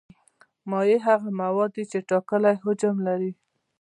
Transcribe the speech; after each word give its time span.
مایع 0.69 0.99
هغه 1.07 1.29
مواد 1.41 1.69
دي 1.75 1.83
چې 1.91 1.99
ټاکلی 2.09 2.53
حجم 2.63 2.95
لري. 3.07 3.31